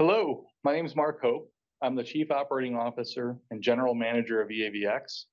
[0.00, 1.52] Hello, my name is Mark Hope.
[1.82, 5.24] I'm the Chief Operating Officer and General Manager of EAVX.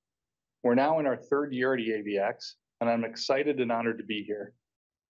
[0.61, 4.23] We're now in our third year at EAVX, and I'm excited and honored to be
[4.23, 4.53] here.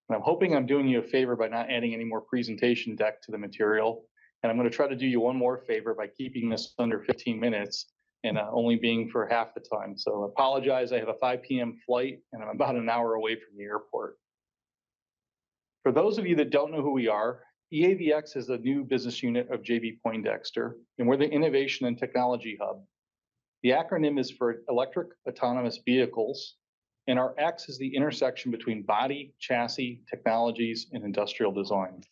[0.08, 3.20] And I'm hoping I'm doing you a favor by not adding any more presentation deck
[3.24, 4.04] to the material,
[4.44, 7.40] and I'm gonna try to do you one more favor by keeping this under 15
[7.40, 7.88] minutes
[8.24, 9.98] and uh, only being for half the time.
[9.98, 11.80] So I apologize, I have a 5:00 P.M.
[11.84, 14.20] flight, and I'm about an hour away from the airport.
[15.82, 17.40] For those of you that don't know who we are,
[17.74, 20.00] EAVX is a new business unit of J.B.
[20.02, 22.82] Poindexter, and we're the Innovation and Technology Hub.
[23.62, 26.56] The acronym is for Electric Autonomous Vehicles,
[27.08, 32.04] and our X is the intersection between body, chassis, technologies, and industrial design.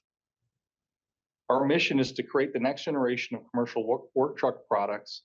[1.49, 5.21] Our mission is to create the next generation of commercial work truck products,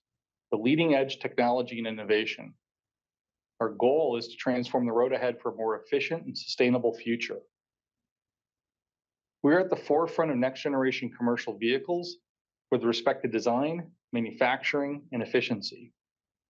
[0.53, 2.55] the leading-edge technology and innovation.
[3.59, 7.41] Our goal is to transform the road ahead for a more efficient and sustainable future.
[9.43, 12.17] We're at the forefront of next-generation commercial vehicles
[12.71, 15.93] with respect to design, manufacturing, and efficiency.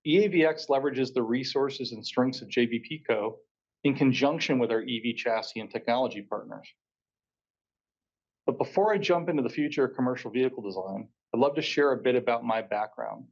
[0.07, 3.05] EAVX leverages the resources and strengths of J.B.
[3.07, 3.37] Poindexter
[3.85, 6.69] in conjunction with our EV chassis and technology partners.
[8.47, 11.93] But before I jump into the future of commercial vehicle design, I'd love to share
[11.93, 13.25] a bit about my background.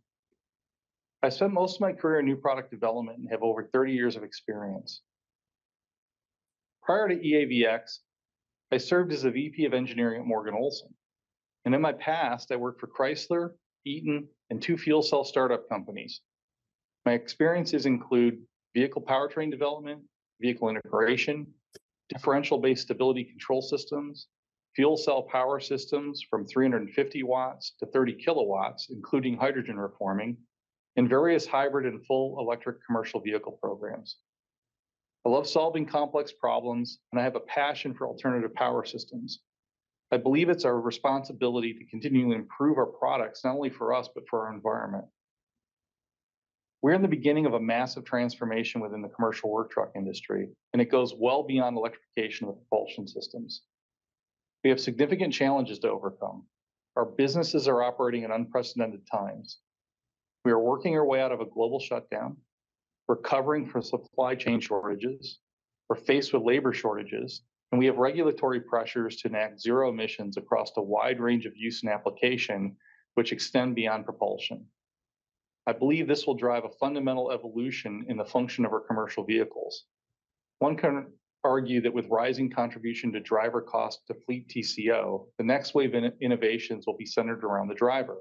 [1.22, 4.16] I spent most of my career in new product development and have over 30 years
[4.16, 5.02] of experience.
[6.82, 7.98] Prior to EAVX,
[8.70, 10.94] I served as a VP of engineering at Morgan Olson,
[11.64, 13.54] and in my past, I worked for Chrysler,
[13.86, 16.20] Eaton, and two fuel cell startup companies.
[17.06, 18.42] My experiences include
[18.74, 20.02] vehicle powertrain development,
[20.40, 21.46] vehicle integration,
[22.10, 24.28] differential-based stability control systems,
[24.76, 30.36] fuel cell power systems from 350 watts to 30 kilowatts, including hydrogen reforming,
[30.96, 34.18] and various hybrid and full electric commercial vehicle programs.
[35.28, 39.40] I love solving complex problems, and I have a passion for alternative power systems.
[40.10, 44.26] I believe it's our responsibility to continually improve our products, not only for us, but
[44.26, 45.04] for our environment.
[46.80, 50.80] We're in the beginning of a massive transformation within the commercial work truck industry, and
[50.80, 53.64] it goes well beyond electrification of propulsion systems.
[54.64, 56.46] We have significant challenges to overcome.
[56.96, 59.58] Our businesses are operating in unprecedented times.
[60.46, 62.38] We are working our way out of a global shutdown,
[63.08, 65.40] recovering from supply chain shortages,
[65.88, 67.42] we're faced with labor shortages,
[67.72, 71.82] and we have regulatory pressures to enact zero emissions across a wide range of use
[71.82, 72.76] and application,
[73.14, 74.64] which extend beyond propulsion.
[75.66, 79.84] I believe this will drive a fundamental evolution in the function of our commercial vehicles.
[80.60, 81.12] One can
[81.44, 86.12] argue that with rising contribution to driver cost to fleet TCO, the next wave in
[86.20, 88.18] innovations will be centered around the driver.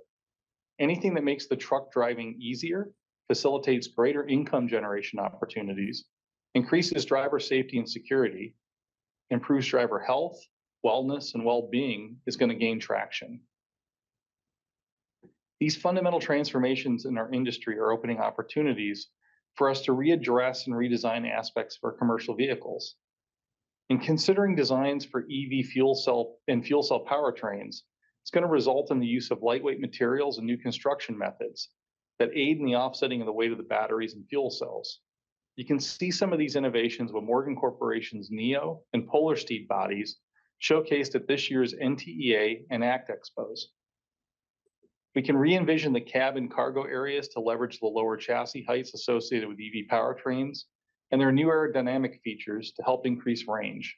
[0.79, 2.91] Anything that makes the truck driving easier,
[3.27, 6.05] facilitates greater income generation opportunities,
[6.55, 8.55] increases driver safety and security,
[9.29, 10.39] improves driver health,
[10.85, 13.41] wellness, and well-being, is gonna gain traction.
[15.59, 19.09] These fundamental transformations in our industry are opening opportunities
[19.55, 22.95] for us to readdress and redesign aspects of our commercial vehicles.
[23.89, 27.81] In considering designs for EV fuel cell and fuel cell powertrains,
[28.21, 31.69] it's gonna result in the use of lightweight materials and new construction methods
[32.19, 34.99] that aid in the offsetting of the weight of the batteries and fuel cells.
[35.55, 40.17] You can see some of these innovations with Morgan Corporation's NEO and Polar Steed bodies
[40.61, 43.59] showcased at this year's NTEA and ACT Expos.
[45.15, 49.49] We can re-envision the cab and cargo areas to leverage the lower chassis heights associated
[49.49, 50.65] with EV powertrains,
[51.11, 53.97] and there are new aerodynamic features to help increase range.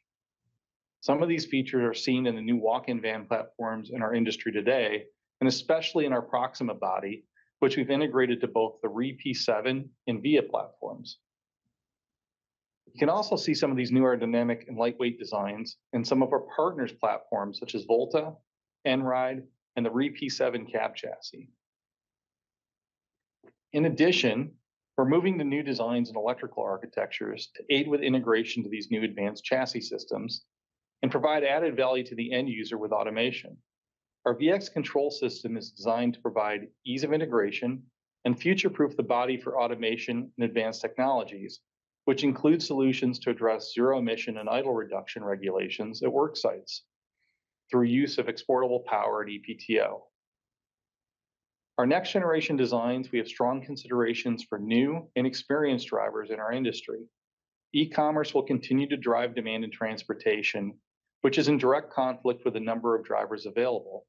[1.01, 4.51] Some of these features are seen in the new walk-in van platforms in our industry
[4.51, 5.05] today,
[5.41, 7.25] and especially in our Proxima body,
[7.59, 11.19] which we've integrated to both the REE P7 and VIA platforms.
[12.93, 16.33] You can also see some of these new aerodynamic and lightweight designs in some of
[16.33, 18.33] our partners' platforms, such as Volta,
[18.87, 19.43] Einride,
[19.75, 21.49] and the REE P7 cab chassis.
[23.73, 24.51] In addition,
[24.97, 29.03] we're moving to new designs and electrical architectures to aid with integration to these new
[29.03, 30.43] advanced chassis systems
[31.01, 33.55] and provide added value to the end user with automation.
[34.25, 37.83] Our VX control system is designed to provide ease of integration
[38.25, 41.61] and future-proof the body for automation and advanced technologies,
[42.05, 46.83] which include solutions to address zero emission and idle reduction regulations at work sites
[47.71, 50.01] through use of exportable power at EPTO.
[51.77, 56.51] Our next generation designs, we have strong considerations for new and experienced drivers in our
[56.51, 57.05] industry.
[57.73, 60.73] E-commerce will continue to drive demand in transportation,
[61.21, 64.05] which is in direct conflict with the number of drivers available.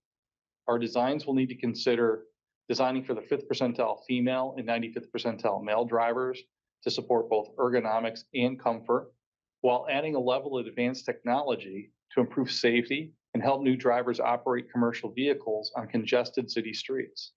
[0.68, 2.24] Our designs will need to consider
[2.68, 6.40] designing for the fifth percentile female and 95th percentile male drivers
[6.84, 9.12] to support both ergonomics and comfort,
[9.60, 14.70] while adding a level of advanced technology to improve safety and help new drivers operate
[14.72, 17.32] commercial vehicles on congested city streets.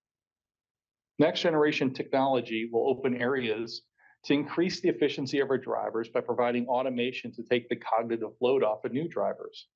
[1.20, 3.84] Next generation technology will open areas
[4.26, 8.64] to increase the efficiency of our drivers by providing automation to take the cognitive load
[8.64, 9.68] off of new drivers.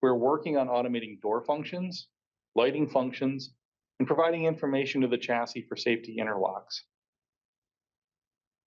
[0.00, 2.08] We're working on automating door functions,
[2.54, 3.50] lighting functions,
[3.98, 6.80] and providing information to the chassis for safety interlocks.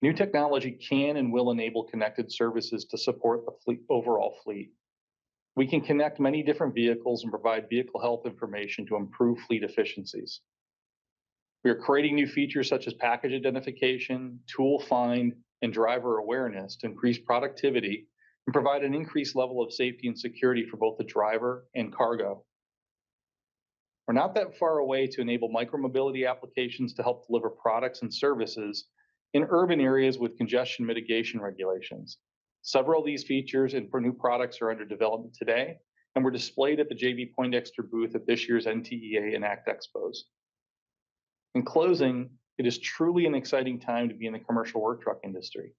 [0.00, 4.70] New technology can and will enable connected services to support the fleet, overall fleet.
[5.56, 10.40] We can connect many different vehicles and provide vehicle health information to improve fleet efficiencies.
[11.64, 16.86] We are creating new features such as package identification, tool find, and driver awareness to
[16.86, 18.06] increase productivity
[18.46, 22.44] and provide an increased level of safety and security for both the driver and cargo.
[24.06, 28.84] We're not that far away to enable micromobility applications to help deliver products and services
[29.32, 32.18] in urban areas with congestion mitigation regulations.
[32.60, 35.78] Several of these features and for new products are under development today
[36.14, 37.32] and were displayed at the J.B.
[37.34, 40.18] Poindexter booth at this year's NTEA and ACT Expos.
[41.54, 45.18] In closing, it is truly an exciting time to be in the commercial work truck
[45.22, 45.72] industry.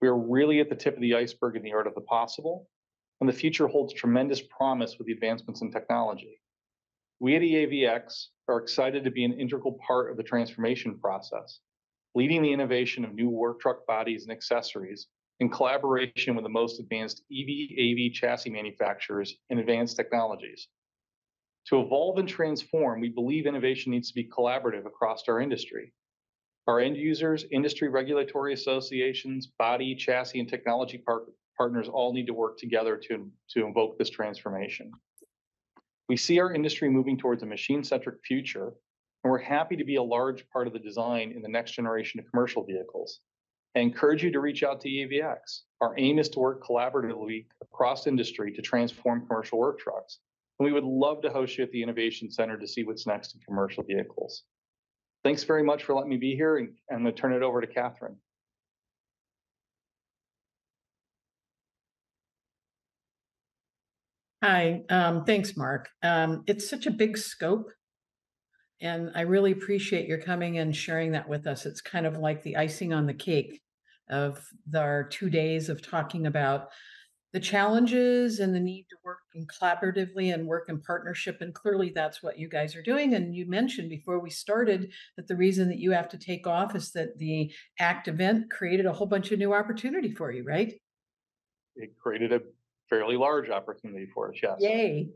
[0.00, 2.68] We are really at the tip of the iceberg in the art of the possible,
[3.20, 6.40] and the future holds tremendous promise with the advancements in technology.
[7.18, 11.60] We at EAVX are excited to be an integral part of the transformation process,
[12.14, 15.08] leading the innovation of new work truck bodies and accessories
[15.40, 20.68] in collaboration with the most advanced EV, AV chassis manufacturers and advanced technologies.
[21.68, 25.92] To evolve and transform, we believe innovation needs to be collaborative across our industry.
[26.66, 31.02] Our end users, industry regulatory associations, body, chassis, and technology
[31.56, 34.90] partners all need to work together to invoke this transformation.
[36.08, 38.74] We see our industry moving towards a machine-centric future,
[39.22, 42.18] and we're happy to be a large part of the design in the next generation
[42.18, 43.20] of commercial vehicles.
[43.76, 45.60] I encourage you to reach out to EAVX.
[45.80, 50.18] Our aim is to work collaboratively across industry to transform commercial work trucks,
[50.60, 53.34] and we would love to host you at the Innovation Center to see what's next
[53.34, 54.44] in commercial vehicles.
[55.24, 57.66] Thanks very much for letting me be here, and I'm gonna turn it over to
[57.66, 58.16] Catherine.
[64.42, 65.88] Hi, um, thanks, Mark.
[66.02, 67.70] Um, it's such a big scope,
[68.80, 71.64] and I really appreciate your coming and sharing that with us.
[71.64, 73.60] It's kind of like the icing on the cake
[74.10, 76.68] of our two days of talking about
[77.32, 79.18] the challenges and the need to work
[79.60, 83.14] collaboratively and work in partnership, and clearly that's what you guys are doing.
[83.14, 86.74] And you mentioned before we started that the reason that you have to take off
[86.74, 90.74] is that the ACT event created a whole bunch of new opportunity for you, right?
[91.76, 92.40] It created a
[92.88, 94.56] fairly large opportunity for us, yes.
[94.58, 95.10] Yay!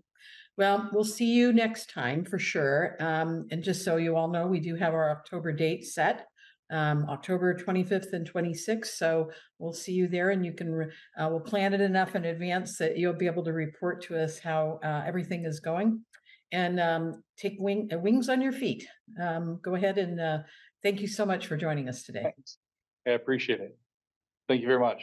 [0.56, 2.96] Well, we'll see you next time for sure.
[3.00, 6.28] Um, and just so you all know, we do have our October date set,
[6.70, 8.87] Um, October 25th and 26th.
[8.87, 12.78] So we'll see you there, and you can uh, we'll plan it enough in advance
[12.78, 16.05] that you'll be able to report to us how uh, everything is going.
[16.52, 18.87] And um, take wing uh, wings on your feet.
[19.20, 20.44] Um, Go ahead and
[20.82, 22.22] thank you so much for joining us today.
[22.22, 22.58] Thanks.
[23.06, 23.76] I appreciate it.
[24.49, 25.02] Thank you very much.